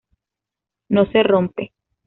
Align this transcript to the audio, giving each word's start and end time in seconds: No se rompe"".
No 0.89 1.05
se 1.11 1.21
rompe"". 1.21 1.73